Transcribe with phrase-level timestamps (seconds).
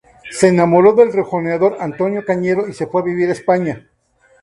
[0.31, 3.87] Se enamoró del rejoneador Antonio Cañero y se fue a vivir a España.